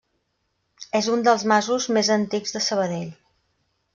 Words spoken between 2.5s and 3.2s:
de Sabadell.